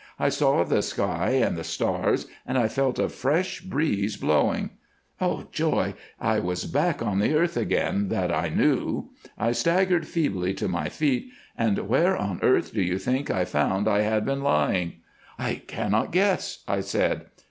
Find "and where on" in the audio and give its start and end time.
11.55-12.39